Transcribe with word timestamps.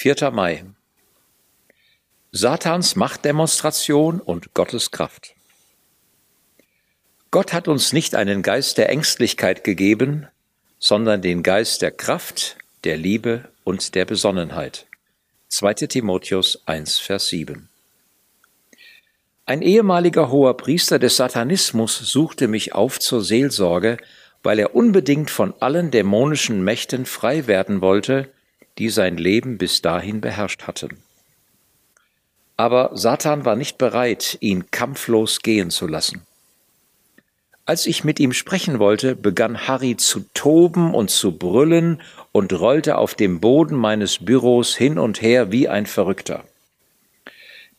4. 0.00 0.30
Mai. 0.30 0.64
Satans 2.30 2.94
Machtdemonstration 2.94 4.20
und 4.20 4.54
Gottes 4.54 4.92
Kraft. 4.92 5.34
Gott 7.32 7.52
hat 7.52 7.66
uns 7.66 7.92
nicht 7.92 8.14
einen 8.14 8.42
Geist 8.42 8.78
der 8.78 8.90
Ängstlichkeit 8.90 9.64
gegeben, 9.64 10.28
sondern 10.78 11.20
den 11.20 11.42
Geist 11.42 11.82
der 11.82 11.90
Kraft, 11.90 12.58
der 12.84 12.96
Liebe 12.96 13.48
und 13.64 13.96
der 13.96 14.04
Besonnenheit. 14.04 14.86
2. 15.48 15.74
Timotheus 15.88 16.62
1, 16.66 16.98
Vers 16.98 17.26
7. 17.30 17.68
Ein 19.46 19.62
ehemaliger 19.62 20.30
hoher 20.30 20.56
Priester 20.56 21.00
des 21.00 21.16
Satanismus 21.16 21.98
suchte 21.98 22.46
mich 22.46 22.72
auf 22.72 23.00
zur 23.00 23.20
Seelsorge, 23.20 23.96
weil 24.44 24.60
er 24.60 24.76
unbedingt 24.76 25.32
von 25.32 25.54
allen 25.58 25.90
dämonischen 25.90 26.62
Mächten 26.62 27.04
frei 27.04 27.48
werden 27.48 27.80
wollte, 27.80 28.30
die 28.78 28.88
sein 28.88 29.16
Leben 29.16 29.58
bis 29.58 29.82
dahin 29.82 30.20
beherrscht 30.20 30.64
hatten. 30.66 30.98
Aber 32.56 32.90
Satan 32.94 33.44
war 33.44 33.56
nicht 33.56 33.78
bereit, 33.78 34.36
ihn 34.40 34.70
kampflos 34.70 35.40
gehen 35.42 35.70
zu 35.70 35.86
lassen. 35.86 36.22
Als 37.64 37.86
ich 37.86 38.02
mit 38.02 38.18
ihm 38.18 38.32
sprechen 38.32 38.78
wollte, 38.78 39.14
begann 39.14 39.68
Harry 39.68 39.96
zu 39.96 40.24
toben 40.32 40.94
und 40.94 41.10
zu 41.10 41.36
brüllen 41.36 42.00
und 42.32 42.52
rollte 42.54 42.96
auf 42.96 43.14
dem 43.14 43.40
Boden 43.40 43.76
meines 43.76 44.24
Büros 44.24 44.74
hin 44.74 44.98
und 44.98 45.20
her 45.20 45.52
wie 45.52 45.68
ein 45.68 45.84
Verrückter. 45.84 46.44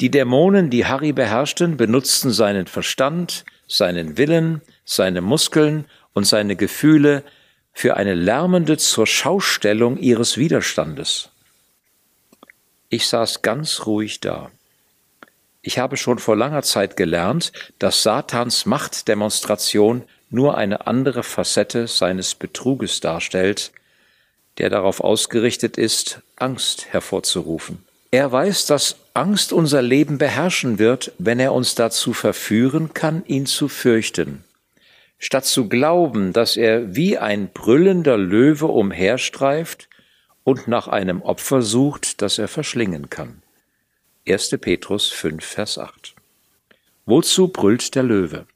Die 0.00 0.10
Dämonen, 0.10 0.70
die 0.70 0.84
Harry 0.84 1.12
beherrschten, 1.12 1.76
benutzten 1.76 2.30
seinen 2.30 2.66
Verstand, 2.66 3.44
seinen 3.66 4.16
Willen, 4.16 4.60
seine 4.84 5.22
Muskeln 5.22 5.86
und 6.12 6.24
seine 6.24 6.54
Gefühle 6.54 7.24
für 7.78 7.96
eine 7.96 8.14
lärmende 8.14 8.76
Zurschaustellung 8.76 9.98
ihres 9.98 10.36
Widerstandes. 10.36 11.28
Ich 12.88 13.06
saß 13.06 13.42
ganz 13.42 13.86
ruhig 13.86 14.18
da. 14.18 14.50
Ich 15.62 15.78
habe 15.78 15.96
schon 15.96 16.18
vor 16.18 16.34
langer 16.34 16.64
Zeit 16.64 16.96
gelernt, 16.96 17.52
dass 17.78 18.02
Satans 18.02 18.66
Machtdemonstration 18.66 20.02
nur 20.28 20.58
eine 20.58 20.88
andere 20.88 21.22
Facette 21.22 21.86
seines 21.86 22.34
Betruges 22.34 22.98
darstellt, 22.98 23.70
der 24.58 24.70
darauf 24.70 24.98
ausgerichtet 24.98 25.78
ist, 25.78 26.20
Angst 26.34 26.86
hervorzurufen. 26.90 27.84
Er 28.10 28.32
weiß, 28.32 28.66
dass 28.66 28.96
Angst 29.14 29.52
unser 29.52 29.82
Leben 29.82 30.18
beherrschen 30.18 30.80
wird, 30.80 31.12
wenn 31.18 31.38
er 31.38 31.52
uns 31.52 31.76
dazu 31.76 32.12
verführen 32.12 32.92
kann, 32.92 33.24
ihn 33.26 33.46
zu 33.46 33.68
fürchten 33.68 34.42
statt 35.18 35.44
zu 35.44 35.68
glauben, 35.68 36.32
dass 36.32 36.56
er 36.56 36.94
wie 36.94 37.18
ein 37.18 37.52
brüllender 37.52 38.16
Löwe 38.16 38.66
umherstreift 38.66 39.88
und 40.44 40.68
nach 40.68 40.88
einem 40.88 41.22
Opfer 41.22 41.62
sucht, 41.62 42.22
das 42.22 42.38
er 42.38 42.48
verschlingen 42.48 43.10
kann. 43.10 43.42
1. 44.26 44.50
Petrus 44.60 45.08
5, 45.08 45.44
Vers 45.44 45.78
8. 45.78 46.14
Wozu 47.06 47.48
brüllt 47.48 47.94
der 47.94 48.02
Löwe? 48.02 48.46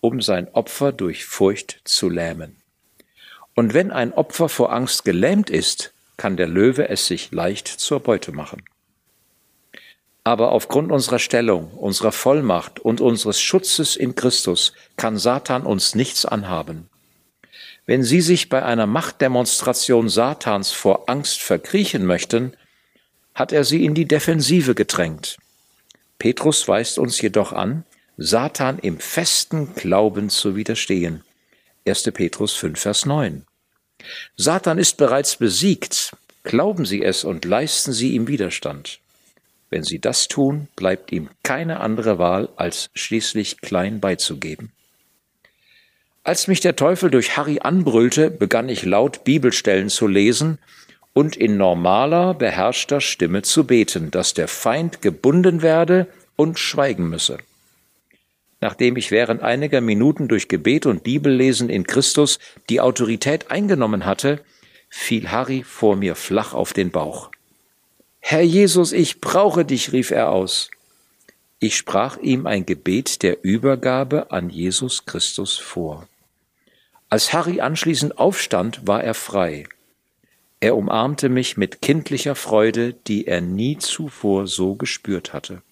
Um 0.00 0.20
sein 0.20 0.48
Opfer 0.54 0.92
durch 0.92 1.24
Furcht 1.24 1.80
zu 1.84 2.08
lähmen. 2.08 2.56
Und 3.54 3.74
wenn 3.74 3.90
ein 3.90 4.12
Opfer 4.12 4.48
vor 4.48 4.72
Angst 4.72 5.04
gelähmt 5.04 5.50
ist, 5.50 5.92
kann 6.16 6.36
der 6.36 6.46
Löwe 6.46 6.88
es 6.88 7.06
sich 7.06 7.32
leicht 7.32 7.66
zur 7.66 8.00
Beute 8.00 8.32
machen. 8.32 8.62
Aber 10.28 10.52
aufgrund 10.52 10.92
unserer 10.92 11.18
Stellung, 11.18 11.72
unserer 11.72 12.12
Vollmacht 12.12 12.80
und 12.80 13.00
unseres 13.00 13.40
Schutzes 13.40 13.96
in 13.96 14.14
Christus 14.14 14.74
kann 14.98 15.16
Satan 15.16 15.62
uns 15.62 15.94
nichts 15.94 16.26
anhaben. 16.26 16.90
Wenn 17.86 18.02
Sie 18.02 18.20
sich 18.20 18.50
bei 18.50 18.62
einer 18.62 18.86
Machtdemonstration 18.86 20.10
Satans 20.10 20.70
vor 20.70 21.08
Angst 21.08 21.40
verkriechen 21.40 22.04
möchten, 22.04 22.52
hat 23.34 23.52
er 23.52 23.64
Sie 23.64 23.86
in 23.86 23.94
die 23.94 24.04
Defensive 24.04 24.74
gedrängt. 24.74 25.38
Petrus 26.18 26.68
weist 26.68 26.98
uns 26.98 27.18
jedoch 27.22 27.54
an, 27.54 27.86
Satan 28.18 28.78
im 28.78 29.00
festen 29.00 29.74
Glauben 29.76 30.28
zu 30.28 30.56
widerstehen. 30.56 31.24
1. 31.86 32.02
Petrus 32.12 32.52
5, 32.52 32.78
Vers 32.78 33.06
9. 33.06 33.46
Satan 34.36 34.76
ist 34.76 34.98
bereits 34.98 35.36
besiegt. 35.36 36.14
Glauben 36.42 36.84
Sie 36.84 37.02
es 37.02 37.24
und 37.24 37.46
leisten 37.46 37.94
Sie 37.94 38.12
ihm 38.12 38.28
Widerstand. 38.28 39.00
Wenn 39.70 39.82
sie 39.82 39.98
das 39.98 40.28
tun, 40.28 40.68
bleibt 40.76 41.12
ihm 41.12 41.28
keine 41.42 41.80
andere 41.80 42.18
Wahl, 42.18 42.48
als 42.56 42.90
schließlich 42.94 43.60
klein 43.60 44.00
beizugeben. 44.00 44.72
Als 46.24 46.46
mich 46.46 46.60
der 46.60 46.76
Teufel 46.76 47.10
durch 47.10 47.36
Harry 47.36 47.60
anbrüllte, 47.60 48.30
begann 48.30 48.68
ich 48.68 48.84
laut 48.84 49.24
Bibelstellen 49.24 49.88
zu 49.88 50.06
lesen 50.06 50.58
und 51.12 51.36
in 51.36 51.56
normaler, 51.56 52.34
beherrschter 52.34 53.00
Stimme 53.00 53.42
zu 53.42 53.66
beten, 53.66 54.10
dass 54.10 54.34
der 54.34 54.48
Feind 54.48 55.02
gebunden 55.02 55.62
werde 55.62 56.06
und 56.36 56.58
schweigen 56.58 57.08
müsse. 57.08 57.38
Nachdem 58.60 58.96
ich 58.96 59.10
während 59.10 59.42
einiger 59.42 59.80
Minuten 59.80 60.28
durch 60.28 60.48
Gebet 60.48 60.86
und 60.86 61.04
Bibellesen 61.04 61.70
in 61.70 61.86
Christus 61.86 62.38
die 62.68 62.80
Autorität 62.80 63.50
eingenommen 63.50 64.04
hatte, 64.04 64.40
fiel 64.88 65.30
Harry 65.30 65.62
vor 65.62 65.96
mir 65.96 66.14
flach 66.14 66.54
auf 66.54 66.72
den 66.72 66.90
Bauch. 66.90 67.30
Herr 68.30 68.42
Jesus, 68.42 68.92
ich 68.92 69.22
brauche 69.22 69.64
dich, 69.64 69.92
rief 69.92 70.10
er 70.10 70.28
aus. 70.28 70.70
Ich 71.60 71.78
sprach 71.78 72.18
ihm 72.18 72.46
ein 72.46 72.66
Gebet 72.66 73.22
der 73.22 73.42
Übergabe 73.42 74.30
an 74.30 74.50
Jesus 74.50 75.06
Christus 75.06 75.56
vor. 75.56 76.06
Als 77.08 77.32
Harry 77.32 77.62
anschließend 77.62 78.18
aufstand, 78.18 78.86
war 78.86 79.02
er 79.02 79.14
frei. 79.14 79.64
Er 80.60 80.76
umarmte 80.76 81.30
mich 81.30 81.56
mit 81.56 81.80
kindlicher 81.80 82.34
Freude, 82.34 82.92
die 82.92 83.26
er 83.26 83.40
nie 83.40 83.78
zuvor 83.78 84.46
so 84.46 84.74
gespürt 84.74 85.32
hatte. 85.32 85.62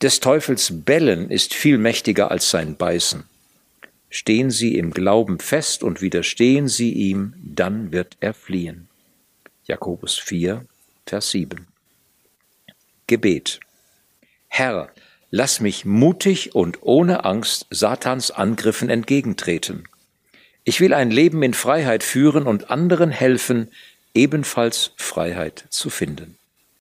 Des 0.00 0.20
Teufels 0.20 0.72
Bellen 0.72 1.30
ist 1.30 1.52
viel 1.52 1.76
mächtiger 1.76 2.30
als 2.30 2.48
sein 2.48 2.76
Beißen. 2.76 3.24
Stehen 4.08 4.50
Sie 4.50 4.78
im 4.78 4.90
Glauben 4.90 5.38
fest 5.38 5.82
und 5.82 6.00
widerstehen 6.00 6.68
Sie 6.68 6.94
ihm, 6.94 7.34
dann 7.44 7.92
wird 7.92 8.16
er 8.20 8.32
fliehen. 8.32 8.88
Jakobus 9.66 10.18
4, 10.18 10.64
Vers 11.06 11.30
7. 11.30 11.66
Gebet. 13.06 13.60
Herr, 14.48 14.90
lass 15.30 15.60
mich 15.60 15.84
mutig 15.84 16.54
und 16.54 16.78
ohne 16.82 17.24
Angst 17.24 17.66
Satans 17.70 18.30
Angriffen 18.30 18.88
entgegentreten. 18.88 19.88
Ich 20.64 20.80
will 20.80 20.94
ein 20.94 21.10
Leben 21.10 21.42
in 21.42 21.54
Freiheit 21.54 22.02
führen 22.02 22.46
und 22.46 22.70
anderen 22.70 23.10
helfen, 23.10 23.70
ebenfalls 24.14 24.92
Freiheit 24.96 25.64
zu 25.70 25.90
finden. 25.90 26.36